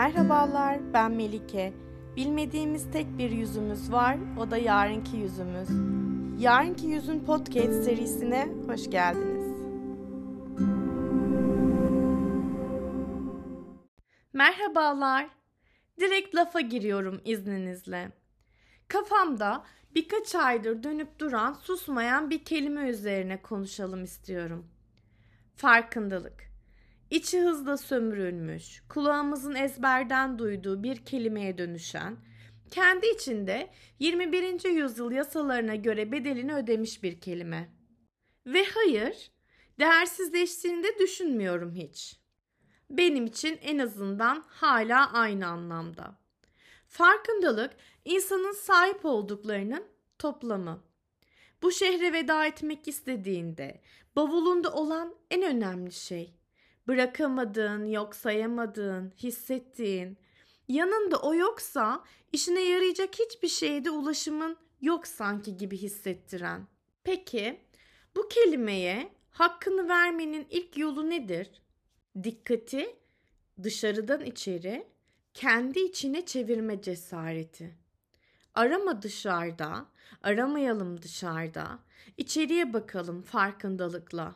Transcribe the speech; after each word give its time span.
Merhabalar, 0.00 0.92
ben 0.92 1.12
Melike. 1.12 1.72
Bilmediğimiz 2.16 2.90
tek 2.90 3.18
bir 3.18 3.30
yüzümüz 3.30 3.92
var, 3.92 4.18
o 4.38 4.50
da 4.50 4.56
yarınki 4.56 5.16
yüzümüz. 5.16 5.68
Yarınki 6.42 6.86
Yüzün 6.86 7.20
Podcast 7.24 7.84
serisine 7.84 8.48
hoş 8.66 8.90
geldiniz. 8.90 9.46
Merhabalar. 14.32 15.28
Direkt 15.98 16.34
lafa 16.34 16.60
giriyorum 16.60 17.20
izninizle. 17.24 18.12
Kafamda 18.88 19.64
birkaç 19.94 20.34
aydır 20.34 20.82
dönüp 20.82 21.18
duran 21.18 21.52
susmayan 21.52 22.30
bir 22.30 22.44
kelime 22.44 22.88
üzerine 22.88 23.42
konuşalım 23.42 24.04
istiyorum. 24.04 24.66
Farkındalık. 25.56 26.49
İçi 27.10 27.40
hızla 27.40 27.76
sömürülmüş, 27.76 28.82
kulağımızın 28.88 29.54
ezberden 29.54 30.38
duyduğu 30.38 30.82
bir 30.82 30.96
kelimeye 30.96 31.58
dönüşen, 31.58 32.16
kendi 32.70 33.06
içinde 33.06 33.70
21. 33.98 34.70
yüzyıl 34.70 35.10
yasalarına 35.10 35.74
göre 35.74 36.12
bedelini 36.12 36.54
ödemiş 36.54 37.02
bir 37.02 37.20
kelime. 37.20 37.68
Ve 38.46 38.64
hayır, 38.64 39.30
değersizleştiğini 39.78 40.84
de 40.84 40.98
düşünmüyorum 40.98 41.74
hiç. 41.74 42.20
Benim 42.90 43.26
için 43.26 43.58
en 43.62 43.78
azından 43.78 44.44
hala 44.48 45.12
aynı 45.12 45.46
anlamda. 45.46 46.18
Farkındalık 46.88 47.76
insanın 48.04 48.52
sahip 48.52 49.04
olduklarının 49.04 49.84
toplamı. 50.18 50.84
Bu 51.62 51.72
şehre 51.72 52.12
veda 52.12 52.46
etmek 52.46 52.88
istediğinde 52.88 53.80
bavulunda 54.16 54.72
olan 54.72 55.14
en 55.30 55.42
önemli 55.42 55.92
şey 55.92 56.39
bırakamadığın, 56.88 57.86
yok 57.86 58.14
sayamadığın, 58.14 59.12
hissettiğin, 59.16 60.18
yanında 60.68 61.16
o 61.16 61.34
yoksa 61.34 62.04
işine 62.32 62.60
yarayacak 62.60 63.18
hiçbir 63.18 63.48
şeyde 63.48 63.90
ulaşımın 63.90 64.56
yok 64.80 65.06
sanki 65.06 65.56
gibi 65.56 65.76
hissettiren. 65.76 66.66
Peki 67.04 67.60
bu 68.16 68.28
kelimeye 68.28 69.12
hakkını 69.30 69.88
vermenin 69.88 70.46
ilk 70.50 70.76
yolu 70.76 71.10
nedir? 71.10 71.50
Dikkati 72.22 72.96
dışarıdan 73.62 74.24
içeri, 74.24 74.86
kendi 75.34 75.80
içine 75.80 76.26
çevirme 76.26 76.82
cesareti. 76.82 77.74
Arama 78.54 79.02
dışarıda, 79.02 79.86
aramayalım 80.22 81.02
dışarıda. 81.02 81.78
İçeriye 82.16 82.72
bakalım 82.72 83.22
farkındalıkla. 83.22 84.34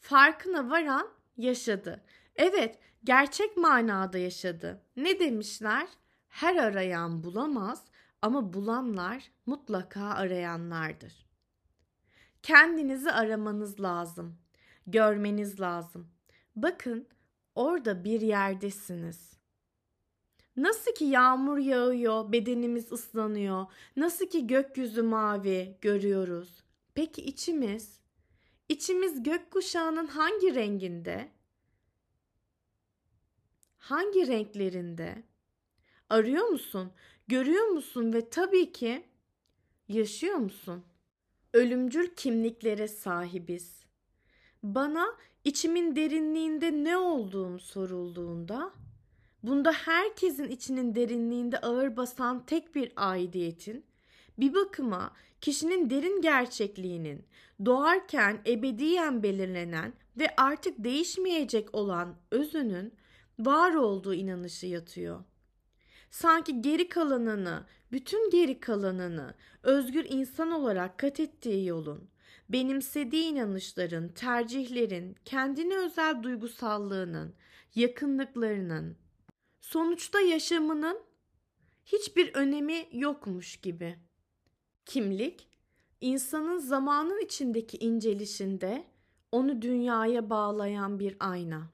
Farkına 0.00 0.70
varan 0.70 1.08
yaşadı. 1.36 2.02
Evet, 2.36 2.78
gerçek 3.04 3.56
manada 3.56 4.18
yaşadı. 4.18 4.82
Ne 4.96 5.20
demişler? 5.20 5.88
Her 6.28 6.56
arayan 6.56 7.24
bulamaz 7.24 7.84
ama 8.22 8.52
bulanlar 8.52 9.30
mutlaka 9.46 10.04
arayanlardır. 10.04 11.26
Kendinizi 12.42 13.12
aramanız 13.12 13.80
lazım. 13.80 14.38
Görmeniz 14.86 15.60
lazım. 15.60 16.08
Bakın, 16.56 17.08
orada 17.54 18.04
bir 18.04 18.20
yerdesiniz. 18.20 19.32
Nasıl 20.56 20.94
ki 20.94 21.04
yağmur 21.04 21.58
yağıyor, 21.58 22.32
bedenimiz 22.32 22.92
ıslanıyor. 22.92 23.66
Nasıl 23.96 24.26
ki 24.26 24.46
gökyüzü 24.46 25.02
mavi 25.02 25.78
görüyoruz. 25.80 26.62
Peki 26.94 27.22
içimiz? 27.22 28.01
İçimiz 28.72 29.22
gökkuşağının 29.22 30.06
hangi 30.06 30.54
renginde? 30.54 31.28
Hangi 33.78 34.26
renklerinde? 34.26 35.22
Arıyor 36.10 36.46
musun? 36.46 36.92
Görüyor 37.28 37.66
musun 37.66 38.12
ve 38.12 38.30
tabii 38.30 38.72
ki 38.72 39.04
yaşıyor 39.88 40.34
musun? 40.34 40.84
Ölümcül 41.52 42.14
kimliklere 42.14 42.88
sahibiz. 42.88 43.84
Bana 44.62 45.06
içimin 45.44 45.96
derinliğinde 45.96 46.84
ne 46.84 46.96
olduğum 46.96 47.58
sorulduğunda 47.58 48.72
bunda 49.42 49.72
herkesin 49.72 50.48
içinin 50.48 50.94
derinliğinde 50.94 51.58
ağır 51.60 51.96
basan 51.96 52.46
tek 52.46 52.74
bir 52.74 52.92
aidiyetin 52.96 53.84
bir 54.38 54.54
bakıma 54.54 55.12
kişinin 55.42 55.90
derin 55.90 56.20
gerçekliğinin 56.20 57.26
doğarken 57.64 58.42
ebediyen 58.46 59.22
belirlenen 59.22 59.92
ve 60.16 60.36
artık 60.36 60.84
değişmeyecek 60.84 61.74
olan 61.74 62.16
özünün 62.30 62.94
var 63.38 63.74
olduğu 63.74 64.14
inanışı 64.14 64.66
yatıyor. 64.66 65.24
Sanki 66.10 66.62
geri 66.62 66.88
kalanını, 66.88 67.66
bütün 67.92 68.30
geri 68.30 68.60
kalanını 68.60 69.34
özgür 69.62 70.06
insan 70.08 70.50
olarak 70.50 70.98
kat 70.98 71.20
ettiği 71.20 71.66
yolun, 71.66 72.10
benimsediği 72.48 73.24
inanışların, 73.24 74.08
tercihlerin, 74.08 75.16
kendine 75.24 75.78
özel 75.78 76.22
duygusallığının, 76.22 77.34
yakınlıklarının, 77.74 78.96
sonuçta 79.60 80.20
yaşamının 80.20 81.00
hiçbir 81.84 82.34
önemi 82.34 82.88
yokmuş 82.92 83.56
gibi. 83.56 83.98
Kimlik, 84.86 85.48
insanın 86.00 86.58
zamanın 86.58 87.24
içindeki 87.24 87.76
incelişinde 87.76 88.84
onu 89.32 89.62
dünyaya 89.62 90.30
bağlayan 90.30 90.98
bir 90.98 91.16
ayna. 91.20 91.68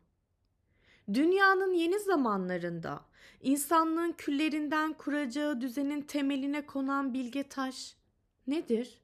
Dünyanın 1.15 1.73
yeni 1.73 1.99
zamanlarında 1.99 3.01
insanlığın 3.41 4.13
küllerinden 4.13 4.93
kuracağı 4.93 5.61
düzenin 5.61 6.03
temeline 6.03 6.67
konan 6.67 7.15
bilge 7.15 7.49
taş 7.49 7.97
nedir? 8.47 9.01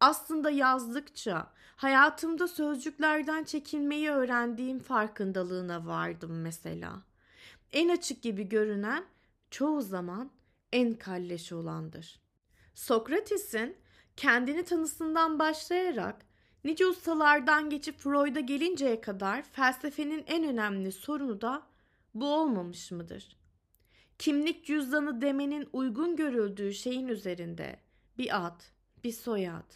Aslında 0.00 0.50
yazdıkça 0.50 1.52
hayatımda 1.76 2.48
sözcüklerden 2.48 3.44
çekinmeyi 3.44 4.10
öğrendiğim 4.10 4.78
farkındalığına 4.78 5.86
vardım 5.86 6.40
mesela. 6.40 7.02
En 7.72 7.88
açık 7.88 8.22
gibi 8.22 8.48
görünen 8.48 9.04
çoğu 9.50 9.82
zaman 9.82 10.30
en 10.72 10.94
kalleş 10.94 11.52
olandır. 11.52 12.20
Sokrates'in 12.74 13.76
kendini 14.16 14.64
tanısından 14.64 15.38
başlayarak 15.38 16.26
nice 16.64 16.86
ustalardan 16.86 17.70
geçip 17.70 17.98
Freud'a 17.98 18.40
gelinceye 18.40 19.00
kadar 19.00 19.42
felsefenin 19.42 20.24
en 20.26 20.44
önemli 20.44 20.92
sorunu 20.92 21.40
da 21.40 21.66
bu 22.14 22.34
olmamış 22.34 22.90
mıdır? 22.90 23.36
Kimlik 24.18 24.64
cüzdanı 24.64 25.20
demenin 25.20 25.68
uygun 25.72 26.16
görüldüğü 26.16 26.74
şeyin 26.74 27.08
üzerinde 27.08 27.80
bir 28.18 28.46
ad, 28.46 28.60
bir 29.04 29.12
soyad, 29.12 29.72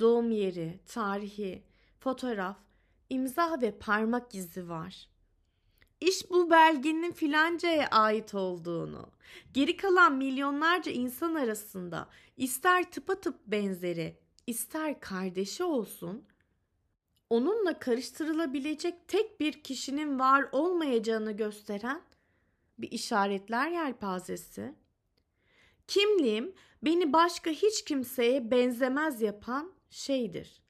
doğum 0.00 0.30
yeri, 0.30 0.80
tarihi, 0.86 1.64
fotoğraf, 2.00 2.56
imza 3.10 3.60
ve 3.60 3.78
parmak 3.78 4.34
izi 4.34 4.68
var. 4.68 5.08
İş 6.04 6.30
bu 6.30 6.50
belgenin 6.50 7.12
filancaya 7.12 7.88
ait 7.88 8.34
olduğunu, 8.34 9.10
geri 9.52 9.76
kalan 9.76 10.14
milyonlarca 10.14 10.92
insan 10.92 11.34
arasında 11.34 12.08
ister 12.36 12.90
tıpatıp 12.90 13.46
benzeri, 13.46 14.18
ister 14.46 15.00
kardeşi 15.00 15.64
olsun, 15.64 16.24
onunla 17.30 17.78
karıştırılabilecek 17.78 19.08
tek 19.08 19.40
bir 19.40 19.52
kişinin 19.62 20.18
var 20.18 20.48
olmayacağını 20.52 21.32
gösteren 21.32 22.02
bir 22.78 22.90
işaretler 22.90 23.70
yelpazesi. 23.70 24.74
Kimliğim 25.86 26.54
beni 26.82 27.12
başka 27.12 27.50
hiç 27.50 27.84
kimseye 27.84 28.50
benzemez 28.50 29.22
yapan 29.22 29.72
şeydir. 29.90 30.63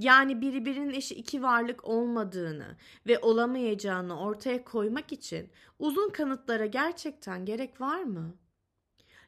Yani 0.00 0.40
birbirinin 0.40 0.92
eşi 0.92 1.14
iki 1.14 1.42
varlık 1.42 1.84
olmadığını 1.84 2.76
ve 3.06 3.18
olamayacağını 3.18 4.20
ortaya 4.20 4.64
koymak 4.64 5.12
için 5.12 5.50
uzun 5.78 6.10
kanıtlara 6.10 6.66
gerçekten 6.66 7.44
gerek 7.44 7.80
var 7.80 8.02
mı? 8.02 8.34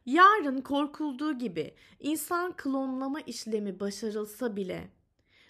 Yarın 0.07 0.61
korkulduğu 0.61 1.39
gibi 1.39 1.75
insan 2.01 2.57
klonlama 2.57 3.21
işlemi 3.21 3.81
başarılsa 3.81 4.57
bile 4.57 4.91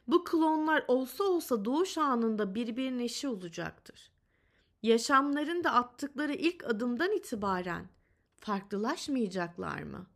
bu 0.06 0.24
klonlar 0.24 0.84
olsa 0.88 1.24
olsa 1.24 1.64
doğuş 1.64 1.98
anında 1.98 2.54
birbirinin 2.54 2.98
eşi 2.98 3.28
olacaktır. 3.28 4.12
Yaşamlarında 4.82 5.72
attıkları 5.72 6.32
ilk 6.32 6.64
adımdan 6.64 7.12
itibaren 7.12 7.88
farklılaşmayacaklar 8.36 9.82
mı? 9.82 10.11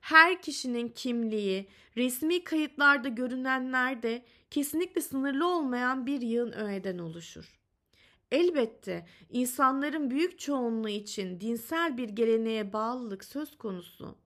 Her 0.00 0.42
kişinin 0.42 0.88
kimliği, 0.88 1.68
resmi 1.96 2.44
kayıtlarda 2.44 3.08
görünenlerde 3.08 4.24
kesinlikle 4.50 5.00
sınırlı 5.00 5.48
olmayan 5.48 6.06
bir 6.06 6.20
yığın 6.20 6.52
öğeden 6.52 6.98
oluşur. 6.98 7.60
Elbette 8.30 9.06
insanların 9.30 10.10
büyük 10.10 10.38
çoğunluğu 10.38 10.88
için 10.88 11.40
dinsel 11.40 11.96
bir 11.96 12.08
geleneğe 12.08 12.72
bağlılık 12.72 13.24
söz 13.24 13.58
konusu. 13.58 14.18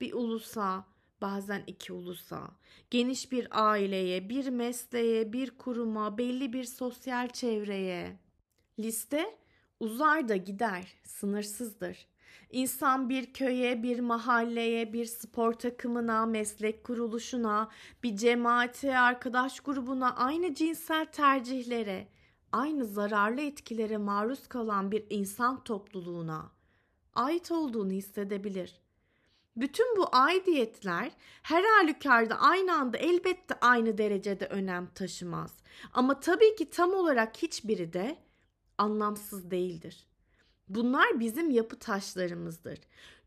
Bir 0.00 0.12
ulusa, 0.12 0.86
bazen 1.22 1.64
iki 1.66 1.92
ulusa, 1.92 2.50
geniş 2.90 3.32
bir 3.32 3.48
aileye, 3.50 4.28
bir 4.28 4.48
mesleğe, 4.48 5.32
bir 5.32 5.50
kuruma, 5.50 6.18
belli 6.18 6.52
bir 6.52 6.64
sosyal 6.64 7.28
çevreye. 7.28 8.16
Liste 8.78 9.42
Uzar 9.82 10.28
da 10.28 10.36
gider, 10.36 10.94
sınırsızdır. 11.04 12.06
İnsan 12.50 13.08
bir 13.08 13.32
köye, 13.32 13.82
bir 13.82 14.00
mahalleye, 14.00 14.92
bir 14.92 15.06
spor 15.06 15.52
takımına, 15.52 16.26
meslek 16.26 16.84
kuruluşuna, 16.84 17.68
bir 18.02 18.16
cemaate, 18.16 18.98
arkadaş 18.98 19.60
grubuna, 19.60 20.16
aynı 20.16 20.54
cinsel 20.54 21.06
tercihlere, 21.06 22.08
aynı 22.52 22.84
zararlı 22.84 23.40
etkilere 23.40 23.96
maruz 23.96 24.48
kalan 24.48 24.92
bir 24.92 25.06
insan 25.10 25.64
topluluğuna 25.64 26.52
ait 27.14 27.50
olduğunu 27.50 27.92
hissedebilir. 27.92 28.82
Bütün 29.56 29.96
bu 29.96 30.06
aidiyetler 30.12 31.12
her 31.42 31.64
halükarda 31.64 32.40
aynı 32.40 32.74
anda 32.74 32.98
elbette 32.98 33.54
aynı 33.60 33.98
derecede 33.98 34.46
önem 34.46 34.86
taşımaz. 34.94 35.56
Ama 35.92 36.20
tabii 36.20 36.56
ki 36.56 36.70
tam 36.70 36.94
olarak 36.94 37.36
hiçbiri 37.42 37.92
de 37.92 38.16
anlamsız 38.78 39.50
değildir. 39.50 40.06
Bunlar 40.74 41.20
bizim 41.20 41.50
yapı 41.50 41.78
taşlarımızdır. 41.78 42.78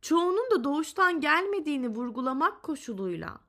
Çoğunun 0.02 0.52
da 0.52 0.64
doğuştan 0.64 1.22
gelmediğini 1.22 1.88
vurgulamak 1.88 2.64
koşuluyla 2.64 3.40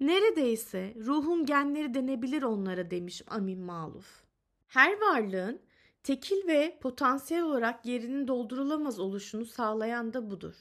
neredeyse 0.00 0.94
ruhun 1.06 1.46
genleri 1.46 1.94
denebilir 1.94 2.42
onlara 2.42 2.90
demiş 2.90 3.22
Amin 3.26 3.60
Maluf. 3.60 4.24
Her 4.66 5.00
varlığın 5.00 5.60
tekil 6.02 6.46
ve 6.46 6.78
potansiyel 6.82 7.42
olarak 7.42 7.86
yerinin 7.86 8.28
doldurulamaz 8.28 8.98
oluşunu 9.00 9.46
sağlayan 9.46 10.12
da 10.12 10.30
budur. 10.30 10.54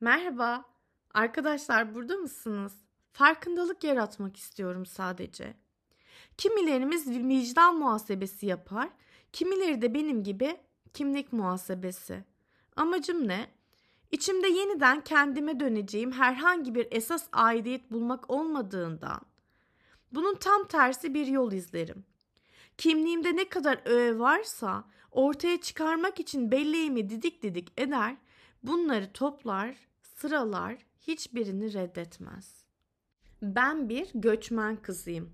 Merhaba, 0.00 0.64
arkadaşlar 1.14 1.94
burada 1.94 2.16
mısınız? 2.16 2.72
Farkındalık 3.12 3.84
yaratmak 3.84 4.36
istiyorum 4.36 4.86
sadece. 4.86 5.54
Kimilerimiz 6.36 7.10
vicdan 7.10 7.78
muhasebesi 7.78 8.46
yapar, 8.46 8.88
kimileri 9.32 9.82
de 9.82 9.94
benim 9.94 10.22
gibi 10.22 10.56
kimlik 10.94 11.32
muhasebesi. 11.32 12.24
Amacım 12.76 13.28
ne? 13.28 13.50
İçimde 14.10 14.48
yeniden 14.48 15.00
kendime 15.00 15.60
döneceğim 15.60 16.12
herhangi 16.12 16.74
bir 16.74 16.88
esas 16.90 17.26
aidiyet 17.32 17.90
bulmak 17.92 18.30
olmadığından 18.30 19.20
bunun 20.14 20.34
tam 20.34 20.64
tersi 20.64 21.14
bir 21.14 21.26
yol 21.26 21.52
izlerim. 21.52 22.04
Kimliğimde 22.78 23.36
ne 23.36 23.48
kadar 23.48 23.80
öğe 23.84 24.18
varsa 24.18 24.84
ortaya 25.10 25.60
çıkarmak 25.60 26.20
için 26.20 26.50
belleğimi 26.50 27.10
didik 27.10 27.42
didik 27.42 27.72
eder, 27.80 28.16
bunları 28.62 29.12
toplar, 29.12 29.76
sıralar, 30.00 30.76
hiçbirini 31.00 31.72
reddetmez. 31.72 32.64
Ben 33.42 33.88
bir 33.88 34.08
göçmen 34.14 34.76
kızıyım. 34.76 35.32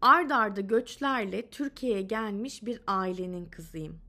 Ard 0.00 0.30
arda 0.30 0.60
göçlerle 0.60 1.50
Türkiye'ye 1.50 2.02
gelmiş 2.02 2.66
bir 2.66 2.82
ailenin 2.86 3.46
kızıyım. 3.46 4.00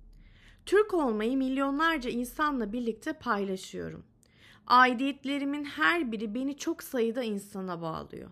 Türk 0.72 0.94
olmayı 0.94 1.38
milyonlarca 1.38 2.10
insanla 2.10 2.74
birlikte 2.74 3.14
paylaşıyorum. 3.14 4.06
Aidiyetlerimin 4.68 5.64
her 5.64 6.12
biri 6.12 6.36
beni 6.36 6.58
çok 6.58 6.84
sayıda 6.84 7.24
insana 7.24 7.82
bağlıyor. 7.82 8.32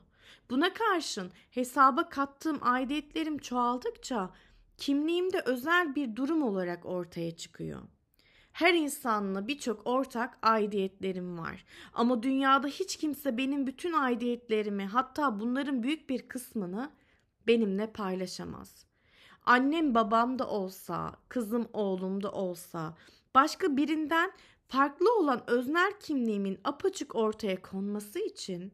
Buna 0.49 0.73
karşın 0.73 1.31
hesaba 1.51 2.09
kattığım 2.09 2.57
aidiyetlerim 2.61 3.37
çoğaldıkça 3.37 4.29
kimliğimde 4.77 5.41
özel 5.45 5.95
bir 5.95 6.15
durum 6.15 6.43
olarak 6.43 6.85
ortaya 6.85 7.35
çıkıyor. 7.35 7.81
Her 8.51 8.73
insanla 8.73 9.47
birçok 9.47 9.87
ortak 9.87 10.37
aidiyetlerim 10.41 11.37
var. 11.37 11.65
Ama 11.93 12.23
dünyada 12.23 12.67
hiç 12.67 12.97
kimse 12.97 13.37
benim 13.37 13.67
bütün 13.67 13.93
aidiyetlerimi 13.93 14.85
hatta 14.85 15.39
bunların 15.39 15.83
büyük 15.83 16.09
bir 16.09 16.27
kısmını 16.27 16.91
benimle 17.47 17.91
paylaşamaz. 17.91 18.88
Annem 19.49 19.95
babam 19.95 20.39
da 20.39 20.47
olsa, 20.47 21.15
kızım 21.29 21.69
oğlum 21.73 22.23
da 22.23 22.31
olsa, 22.31 22.97
başka 23.35 23.77
birinden 23.77 24.31
farklı 24.67 25.17
olan 25.19 25.49
öznel 25.49 25.93
kimliğimin 25.99 26.59
apaçık 26.63 27.15
ortaya 27.15 27.61
konması 27.61 28.19
için 28.19 28.73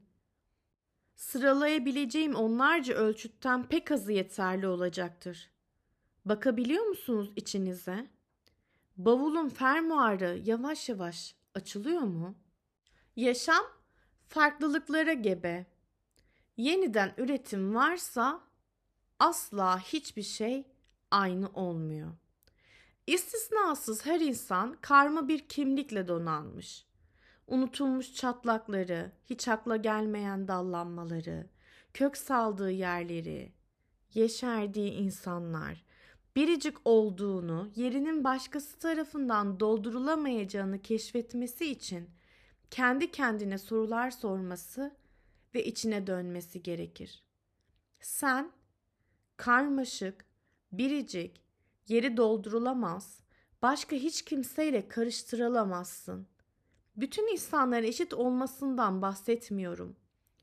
sıralayabileceğim 1.16 2.36
onlarca 2.36 2.94
ölçütten 2.94 3.68
pek 3.68 3.92
azı 3.92 4.12
yeterli 4.12 4.68
olacaktır. 4.68 5.52
Bakabiliyor 6.26 6.86
musunuz 6.86 7.32
içinize? 7.36 8.08
Bavulun 8.98 9.50
fermuarı 9.50 10.42
yavaş 10.44 10.90
yavaş 10.90 11.36
açılıyor 11.54 12.02
mu? 12.02 12.36
Yaşam 13.16 13.66
farklılıklara 14.28 15.14
gebe. 15.14 15.66
Yeniden 16.58 17.14
üretim 17.18 17.76
varsa 17.76 18.42
asla 19.20 19.80
hiçbir 19.80 20.24
şey 20.24 20.68
aynı 21.12 21.50
olmuyor. 21.50 22.12
İstisnasız 23.08 24.06
her 24.06 24.20
insan 24.20 24.78
karma 24.82 25.28
bir 25.28 25.40
kimlikle 25.40 26.08
donanmış. 26.08 26.86
Unutulmuş 27.48 28.14
çatlakları, 28.14 29.12
hiç 29.30 29.48
akla 29.48 29.76
gelmeyen 29.78 30.48
dallanmaları, 30.48 31.50
kök 31.94 32.18
saldığı 32.18 32.72
yerleri, 32.72 33.54
yeşerdiği 34.14 34.92
insanlar, 34.92 35.84
biricik 36.36 36.78
olduğunu, 36.86 37.72
yerinin 37.76 38.24
başkası 38.24 38.80
tarafından 38.80 39.60
doldurulamayacağını 39.60 40.82
keşfetmesi 40.82 41.66
için 41.66 42.10
kendi 42.72 43.12
kendine 43.12 43.58
sorular 43.58 44.12
sorması 44.12 44.96
ve 45.56 45.66
içine 45.66 46.08
dönmesi 46.08 46.64
gerekir. 46.64 47.24
Sen 48.00 48.52
karmaşık, 49.38 50.26
biricik, 50.72 51.42
yeri 51.88 52.18
doldurulamaz, 52.18 53.20
başka 53.62 53.96
hiç 53.96 54.22
kimseyle 54.22 54.88
karıştırılamazsın. 54.88 56.28
Bütün 56.96 57.34
insanların 57.34 57.84
eşit 57.84 58.14
olmasından 58.14 59.02
bahsetmiyorum. 59.02 59.96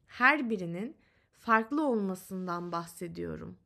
Her 0.07 0.51
birinin 0.51 0.97
farklı 1.33 1.87
olmasından 1.87 2.73
bahsediyorum. 2.73 3.59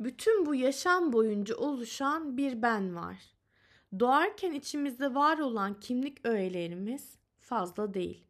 Bütün 0.00 0.46
bu 0.46 0.54
yaşam 0.54 1.12
boyunca 1.12 1.56
oluşan 1.56 2.36
bir 2.36 2.62
ben 2.62 2.96
var. 2.96 3.34
Doğarken 3.98 4.52
içimizde 4.52 5.14
var 5.14 5.38
olan 5.38 5.80
kimlik 5.80 6.26
öğelerimiz 6.26 7.18
fazla 7.40 7.94
değil. 7.94 8.29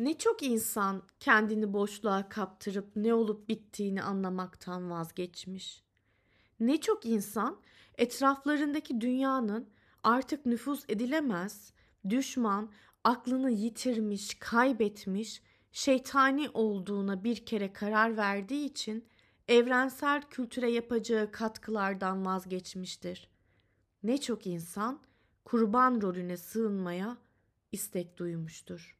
Ne 0.00 0.18
çok 0.18 0.42
insan 0.42 1.02
kendini 1.18 1.72
boşluğa 1.72 2.28
kaptırıp 2.28 2.96
ne 2.96 3.14
olup 3.14 3.48
bittiğini 3.48 4.02
anlamaktan 4.02 4.90
vazgeçmiş. 4.90 5.82
Ne 6.60 6.80
çok 6.80 7.06
insan 7.06 7.60
etraflarındaki 7.98 9.00
dünyanın 9.00 9.68
artık 10.02 10.46
nüfuz 10.46 10.84
edilemez, 10.88 11.72
düşman, 12.08 12.70
aklını 13.04 13.50
yitirmiş, 13.50 14.34
kaybetmiş, 14.34 15.42
şeytani 15.72 16.50
olduğuna 16.54 17.24
bir 17.24 17.46
kere 17.46 17.72
karar 17.72 18.16
verdiği 18.16 18.64
için 18.64 19.04
evrensel 19.48 20.22
kültüre 20.22 20.70
yapacağı 20.70 21.32
katkılardan 21.32 22.26
vazgeçmiştir. 22.26 23.28
Ne 24.02 24.20
çok 24.20 24.46
insan 24.46 25.00
kurban 25.44 26.02
rolüne 26.02 26.36
sığınmaya 26.36 27.16
istek 27.72 28.18
duymuştur. 28.18 28.99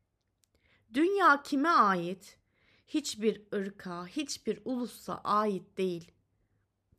Dünya 0.95 1.43
kime 1.43 1.69
ait? 1.69 2.39
Hiçbir 2.87 3.43
ırka, 3.55 4.07
hiçbir 4.07 4.61
ulusa 4.65 5.21
ait 5.25 5.79
değil. 5.79 6.11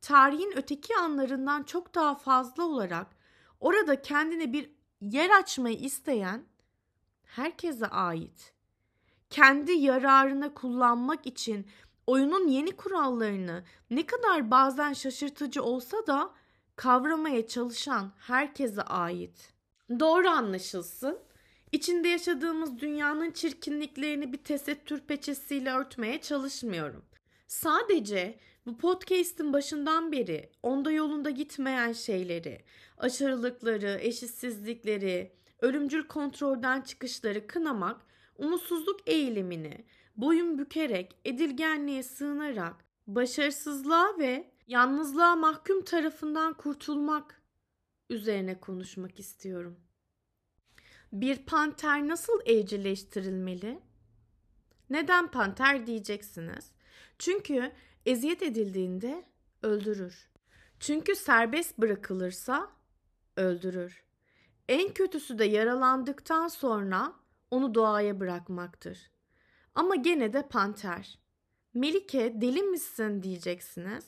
Tarihin 0.00 0.52
öteki 0.56 0.96
anlarından 0.96 1.62
çok 1.62 1.94
daha 1.94 2.14
fazla 2.14 2.62
olarak 2.62 3.06
orada 3.60 4.02
kendine 4.02 4.52
bir 4.52 4.70
yer 5.00 5.30
açmayı 5.30 5.76
isteyen 5.76 6.44
herkese 7.24 7.86
ait. 7.86 8.52
Kendi 9.30 9.72
yararına 9.72 10.54
kullanmak 10.54 11.26
için 11.26 11.66
oyunun 12.06 12.48
yeni 12.48 12.76
kurallarını 12.76 13.64
ne 13.90 14.06
kadar 14.06 14.50
bazen 14.50 14.92
şaşırtıcı 14.92 15.62
olsa 15.62 16.06
da 16.06 16.34
kavramaya 16.76 17.46
çalışan 17.46 18.12
herkese 18.18 18.82
ait. 18.82 19.52
Doğru 20.00 20.28
anlaşılsın. 20.28 21.18
İçinde 21.72 22.08
yaşadığımız 22.08 22.78
dünyanın 22.78 23.30
çirkinliklerini 23.30 24.32
bir 24.32 24.38
tesettür 24.38 25.00
peçesiyle 25.00 25.70
örtmeye 25.70 26.20
çalışmıyorum. 26.20 27.04
Sadece 27.46 28.38
bu 28.66 28.78
podcast'in 28.78 29.52
başından 29.52 30.12
beri 30.12 30.50
onda 30.62 30.90
yolunda 30.90 31.30
gitmeyen 31.30 31.92
şeyleri, 31.92 32.64
aşırılıkları, 32.98 33.98
eşitsizlikleri, 34.00 35.32
ölümcül 35.60 36.02
kontrolden 36.06 36.80
çıkışları 36.80 37.46
kınamak, 37.46 38.00
umutsuzluk 38.38 39.00
eğilimini 39.06 39.84
boyun 40.16 40.58
bükerek, 40.58 41.16
edilgenliğe 41.24 42.02
sığınarak, 42.02 42.84
başarısızlığa 43.06 44.18
ve 44.18 44.50
yalnızlığa 44.66 45.36
mahkum 45.36 45.84
tarafından 45.84 46.54
kurtulmak 46.54 47.42
üzerine 48.10 48.60
konuşmak 48.60 49.18
istiyorum. 49.18 49.80
Bir 51.12 51.36
panter 51.36 52.08
nasıl 52.08 52.40
evcilleştirilmeli? 52.46 53.80
Neden 54.90 55.30
panter 55.30 55.86
diyeceksiniz? 55.86 56.72
Çünkü 57.18 57.72
eziyet 58.06 58.42
edildiğinde 58.42 59.24
öldürür. 59.62 60.30
Çünkü 60.80 61.16
serbest 61.16 61.78
bırakılırsa 61.78 62.70
öldürür. 63.36 64.04
En 64.68 64.94
kötüsü 64.94 65.38
de 65.38 65.44
yaralandıktan 65.44 66.48
sonra 66.48 67.12
onu 67.50 67.74
doğaya 67.74 68.20
bırakmaktır. 68.20 69.10
Ama 69.74 69.94
gene 69.94 70.32
de 70.32 70.48
panter. 70.48 71.18
Melike 71.74 72.40
deli 72.40 72.62
misin 72.62 73.22
diyeceksiniz. 73.22 74.04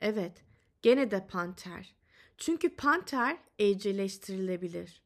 Evet, 0.00 0.44
gene 0.82 1.10
de 1.10 1.26
panter. 1.26 1.94
Çünkü 2.38 2.76
panter 2.76 3.38
evcilleştirilebilir. 3.58 5.02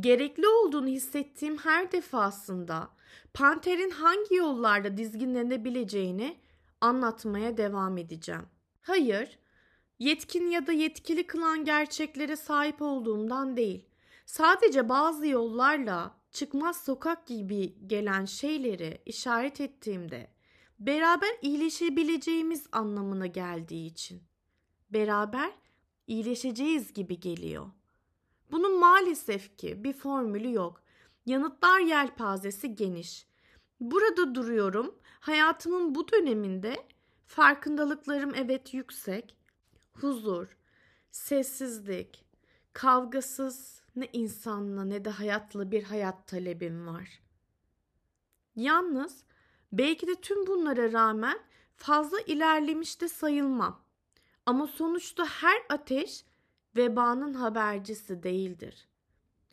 Gerekli 0.00 0.48
olduğunu 0.48 0.86
hissettiğim 0.86 1.58
her 1.58 1.92
defasında 1.92 2.88
panterin 3.34 3.90
hangi 3.90 4.34
yollarda 4.34 4.96
dizginlenebileceğini 4.96 6.36
anlatmaya 6.80 7.56
devam 7.56 7.98
edeceğim. 7.98 8.46
Hayır, 8.80 9.38
yetkin 9.98 10.50
ya 10.50 10.66
da 10.66 10.72
yetkili 10.72 11.26
kılan 11.26 11.64
gerçeklere 11.64 12.36
sahip 12.36 12.82
olduğumdan 12.82 13.56
değil. 13.56 13.88
Sadece 14.26 14.88
bazı 14.88 15.26
yollarla 15.26 16.14
çıkmaz 16.30 16.84
sokak 16.84 17.26
gibi 17.26 17.88
gelen 17.88 18.24
şeyleri 18.24 19.02
işaret 19.06 19.60
ettiğimde 19.60 20.30
beraber 20.78 21.30
iyileşebileceğimiz 21.42 22.66
anlamına 22.72 23.26
geldiği 23.26 23.86
için. 23.86 24.22
Beraber 24.90 25.52
iyileşeceğiz 26.06 26.92
gibi 26.92 27.20
geliyor. 27.20 27.66
Maalesef 29.00 29.58
ki 29.58 29.84
bir 29.84 29.92
formülü 29.92 30.52
yok. 30.52 30.82
Yanıtlar 31.26 31.80
yelpazesi 31.80 32.74
geniş. 32.74 33.26
Burada 33.80 34.34
duruyorum. 34.34 34.94
Hayatımın 35.20 35.94
bu 35.94 36.08
döneminde 36.12 36.86
farkındalıklarım 37.26 38.34
evet 38.34 38.74
yüksek. 38.74 39.36
Huzur, 39.92 40.56
sessizlik, 41.10 42.24
kavgasız 42.72 43.82
ne 43.96 44.08
insanla 44.12 44.84
ne 44.84 45.04
de 45.04 45.10
hayatla 45.10 45.70
bir 45.70 45.82
hayat 45.82 46.26
talebim 46.26 46.86
var. 46.86 47.22
Yalnız 48.56 49.24
belki 49.72 50.06
de 50.06 50.14
tüm 50.14 50.46
bunlara 50.46 50.92
rağmen 50.92 51.38
fazla 51.76 52.20
ilerlemiş 52.20 53.00
de 53.00 53.08
sayılmam. 53.08 53.84
Ama 54.46 54.66
sonuçta 54.66 55.24
her 55.26 55.62
ateş 55.68 56.24
vebanın 56.76 57.34
habercisi 57.34 58.22
değildir. 58.22 58.89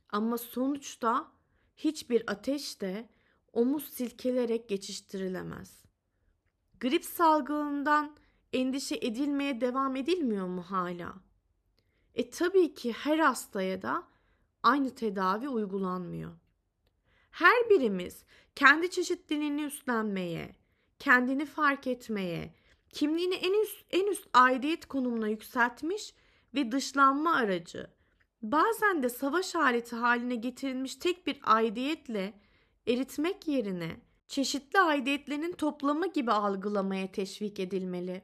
Ama 0.09 0.37
sonuçta 0.37 1.31
hiçbir 1.77 2.23
ateş 2.31 2.81
de 2.81 3.09
omuz 3.53 3.89
silkelerek 3.89 4.69
geçiştirilemez. 4.69 5.83
Grip 6.79 7.05
salgınından 7.05 8.15
endişe 8.53 8.95
edilmeye 8.95 9.61
devam 9.61 9.95
edilmiyor 9.95 10.47
mu 10.47 10.61
hala? 10.61 11.13
E 12.15 12.29
tabii 12.29 12.73
ki 12.73 12.93
her 12.93 13.19
hastaya 13.19 13.81
da 13.81 14.07
aynı 14.63 14.95
tedavi 14.95 15.49
uygulanmıyor. 15.49 16.31
Her 17.31 17.69
birimiz 17.69 18.23
kendi 18.55 18.89
çeşitliliğini 18.89 19.61
üstlenmeye, 19.61 20.55
kendini 20.99 21.45
fark 21.45 21.87
etmeye, 21.87 22.55
kimliğini 22.89 23.35
en 23.35 23.61
üst, 23.63 23.85
en 23.91 24.07
üst 24.07 24.27
aidiyet 24.33 24.85
konumuna 24.85 25.27
yükseltmiş 25.27 26.13
ve 26.53 26.71
dışlanma 26.71 27.35
aracı, 27.35 27.96
bazen 28.41 29.03
de 29.03 29.09
savaş 29.09 29.55
aleti 29.55 29.95
haline 29.95 30.35
getirilmiş 30.35 30.95
tek 30.95 31.27
bir 31.27 31.39
aidiyetle 31.43 32.33
eritmek 32.87 33.47
yerine 33.47 34.01
çeşitli 34.27 34.79
aidiyetlerin 34.79 35.51
toplamı 35.51 36.13
gibi 36.13 36.31
algılamaya 36.31 37.11
teşvik 37.11 37.59
edilmeli. 37.59 38.23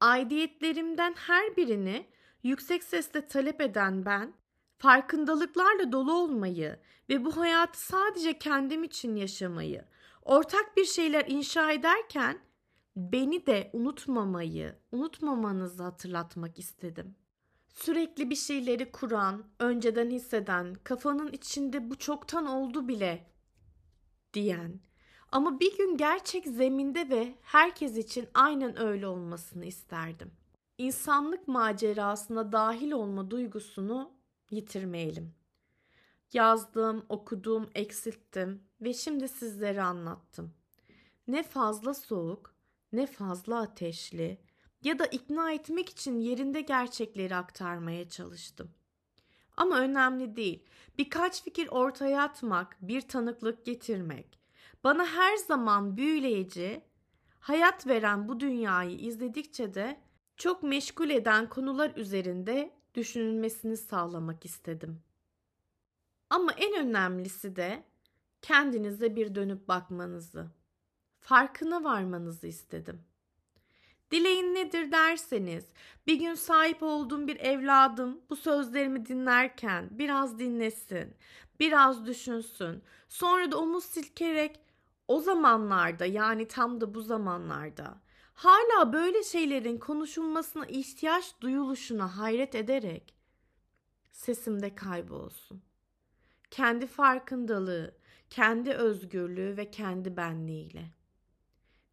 Aidiyetlerimden 0.00 1.14
her 1.16 1.56
birini 1.56 2.06
yüksek 2.42 2.84
sesle 2.84 3.26
talep 3.26 3.60
eden 3.60 4.04
ben, 4.04 4.34
farkındalıklarla 4.78 5.92
dolu 5.92 6.12
olmayı 6.12 6.80
ve 7.08 7.24
bu 7.24 7.36
hayatı 7.36 7.80
sadece 7.80 8.38
kendim 8.38 8.84
için 8.84 9.16
yaşamayı, 9.16 9.84
ortak 10.22 10.76
bir 10.76 10.84
şeyler 10.84 11.24
inşa 11.28 11.72
ederken 11.72 12.38
beni 12.96 13.46
de 13.46 13.70
unutmamayı, 13.72 14.78
unutmamanızı 14.92 15.82
hatırlatmak 15.82 16.58
istedim. 16.58 17.16
Sürekli 17.72 18.30
bir 18.30 18.36
şeyleri 18.36 18.92
kuran, 18.92 19.44
önceden 19.58 20.10
hisseden, 20.10 20.74
kafanın 20.74 21.32
içinde 21.32 21.90
bu 21.90 21.98
çoktan 21.98 22.46
oldu 22.46 22.88
bile 22.88 23.26
diyen 24.34 24.80
ama 25.32 25.60
bir 25.60 25.78
gün 25.78 25.96
gerçek 25.96 26.46
zeminde 26.46 27.10
ve 27.10 27.34
herkes 27.42 27.96
için 27.96 28.28
aynen 28.34 28.80
öyle 28.80 29.06
olmasını 29.06 29.64
isterdim. 29.64 30.32
İnsanlık 30.78 31.48
macerasına 31.48 32.52
dahil 32.52 32.92
olma 32.92 33.30
duygusunu 33.30 34.12
yitirmeyelim. 34.50 35.34
Yazdım, 36.32 37.04
okudum, 37.08 37.70
eksilttim 37.74 38.62
ve 38.80 38.94
şimdi 38.94 39.28
sizlere 39.28 39.82
anlattım. 39.82 40.54
Ne 41.28 41.42
fazla 41.42 41.94
soğuk, 41.94 42.54
ne 42.92 43.06
fazla 43.06 43.60
ateşli 43.60 44.38
ya 44.82 44.98
da 44.98 45.06
ikna 45.06 45.52
etmek 45.52 45.88
için 45.88 46.20
yerinde 46.20 46.60
gerçekleri 46.60 47.36
aktarmaya 47.36 48.08
çalıştım. 48.08 48.70
Ama 49.56 49.78
önemli 49.78 50.36
değil. 50.36 50.64
Birkaç 50.98 51.42
fikir 51.42 51.68
ortaya 51.68 52.22
atmak, 52.22 52.76
bir 52.80 53.00
tanıklık 53.00 53.64
getirmek, 53.64 54.40
bana 54.84 55.06
her 55.06 55.36
zaman 55.36 55.96
büyüleyici, 55.96 56.82
hayat 57.40 57.86
veren 57.86 58.28
bu 58.28 58.40
dünyayı 58.40 58.98
izledikçe 58.98 59.74
de 59.74 60.00
çok 60.36 60.62
meşgul 60.62 61.10
eden 61.10 61.48
konular 61.48 61.92
üzerinde 61.96 62.70
düşünülmesini 62.94 63.76
sağlamak 63.76 64.44
istedim. 64.44 65.02
Ama 66.30 66.52
en 66.52 66.86
önemlisi 66.86 67.56
de 67.56 67.84
kendinize 68.42 69.16
bir 69.16 69.34
dönüp 69.34 69.68
bakmanızı, 69.68 70.50
farkına 71.20 71.84
varmanızı 71.84 72.46
istedim. 72.46 73.04
Dileğin 74.10 74.54
nedir 74.54 74.92
derseniz, 74.92 75.64
bir 76.06 76.14
gün 76.14 76.34
sahip 76.34 76.82
olduğum 76.82 77.26
bir 77.26 77.36
evladım 77.36 78.20
bu 78.30 78.36
sözlerimi 78.36 79.06
dinlerken 79.06 79.88
biraz 79.90 80.38
dinlesin, 80.38 81.14
biraz 81.60 82.06
düşünsün, 82.06 82.82
sonra 83.08 83.52
da 83.52 83.58
omuz 83.58 83.84
silkerek 83.84 84.60
o 85.08 85.20
zamanlarda 85.20 86.06
yani 86.06 86.48
tam 86.48 86.80
da 86.80 86.94
bu 86.94 87.02
zamanlarda 87.02 88.00
hala 88.34 88.92
böyle 88.92 89.22
şeylerin 89.22 89.78
konuşulmasına 89.78 90.66
ihtiyaç 90.66 91.40
duyuluşuna 91.40 92.18
hayret 92.18 92.54
ederek 92.54 93.14
sesimde 94.12 94.74
kaybolsun. 94.74 95.62
Kendi 96.50 96.86
farkındalığı, 96.86 97.94
kendi 98.30 98.70
özgürlüğü 98.70 99.56
ve 99.56 99.70
kendi 99.70 100.16
benliğiyle. 100.16 100.84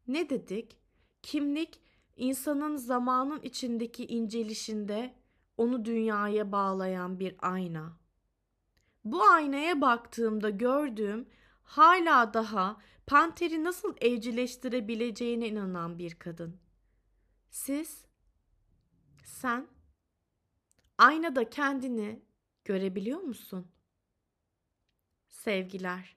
Ne 0.07 0.29
dedik? 0.29 0.77
Kimlik 1.23 1.81
insanın 2.17 2.75
zamanın 2.75 3.41
içindeki 3.41 4.05
incelişinde 4.05 5.15
onu 5.57 5.85
dünyaya 5.85 6.51
bağlayan 6.51 7.19
bir 7.19 7.35
ayna. 7.39 7.97
Bu 9.05 9.23
aynaya 9.23 9.81
baktığımda 9.81 10.49
gördüğüm 10.49 11.29
hala 11.63 12.33
daha 12.33 12.81
panteri 13.07 13.63
nasıl 13.63 13.95
evcilleştirebileceğine 14.01 15.47
inanan 15.47 15.99
bir 15.99 16.15
kadın. 16.19 16.59
Siz, 17.49 18.05
sen 19.23 19.67
aynada 20.97 21.49
kendini 21.49 22.21
görebiliyor 22.65 23.19
musun? 23.19 23.67
Sevgiler. 25.27 26.16